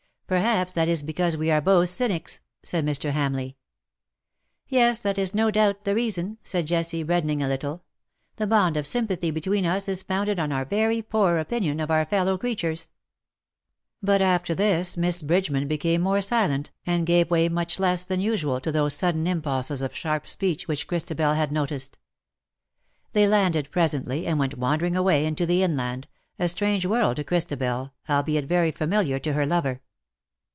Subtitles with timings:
[0.31, 3.11] ^'''^ Perhaps, that is because we are both cynics/^ said Mr.
[3.11, 3.55] Hamleigh.
[3.55, 3.55] '^
[4.71, 7.83] Yes^ that is no doubt the reason/^ said Jessie^ reddening a little;"
[8.37, 12.05] the bond of sympathy between us is founded on our very poor opinion of our
[12.05, 12.91] fellow creatures.^^
[14.01, 18.61] But after this Miss Bridgeman became more silent, and gave way much less than usual
[18.61, 21.99] to those sudden impulses of sharp speech which Christabel had noticed.
[23.11, 26.07] They landed presently, and went wandering away into the inland—
[26.39, 29.81] a strange world to Christabel, albeit very familiar to her lover.